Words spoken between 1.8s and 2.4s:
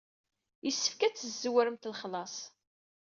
lexlaṣ.